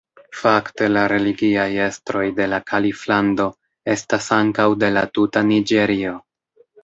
[0.43, 3.47] Fakte la religiaj estroj de la kaliflando
[3.95, 6.17] estas ankaŭ de la tuta Niĝerio.